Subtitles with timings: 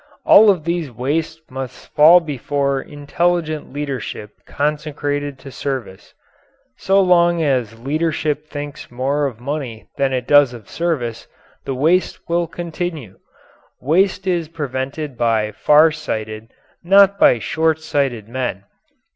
[0.25, 6.15] All of these wastes must fall before intelligent leadership consecrated to service.
[6.75, 11.27] So long as leadership thinks more of money than it does of service,
[11.65, 13.19] the wastes will continue.
[13.79, 16.51] Waste is prevented by far sighted
[16.83, 18.63] not by short sighted men.